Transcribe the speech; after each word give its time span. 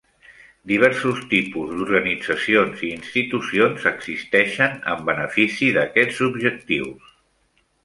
Diversos 0.69 1.19
tipus 1.33 1.73
d'organitzacions 1.81 2.81
i 2.87 2.89
institucions 2.95 3.87
existeixen 3.93 4.83
en 4.97 5.07
benefici 5.13 5.71
d'aquests 5.79 6.27
objectius. 6.33 7.17